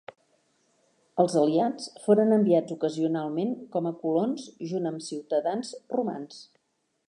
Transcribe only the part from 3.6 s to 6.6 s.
com a colons junt amb ciutadans romans.